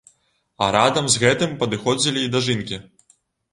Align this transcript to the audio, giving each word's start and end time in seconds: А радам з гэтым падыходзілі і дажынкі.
А 0.63 0.69
радам 0.75 1.09
з 1.17 1.21
гэтым 1.25 1.53
падыходзілі 1.61 2.19
і 2.25 2.33
дажынкі. 2.39 2.83